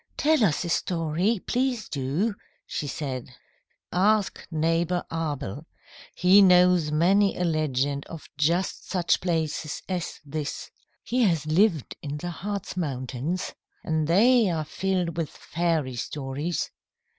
"Tell 0.17 0.43
us 0.43 0.65
a 0.65 0.69
story. 0.69 1.43
Please 1.45 1.87
do," 1.87 2.33
she 2.65 2.87
said. 2.87 3.35
"Ask 3.91 4.47
neighbour 4.49 5.03
Abel. 5.11 5.67
He 6.15 6.41
knows 6.41 6.91
many 6.91 7.37
a 7.37 7.43
legend 7.43 8.07
of 8.07 8.27
just 8.35 8.89
such 8.89 9.21
places 9.21 9.83
as 9.87 10.19
this. 10.25 10.71
He 11.03 11.21
has 11.25 11.45
lived 11.45 11.95
in 12.01 12.17
the 12.17 12.31
Hartz 12.31 12.75
Mountains, 12.75 13.53
and 13.83 14.07
they 14.07 14.49
are 14.49 14.65
filled 14.65 15.17
with 15.17 15.29
fairy 15.29 15.95
stories." 15.97 16.71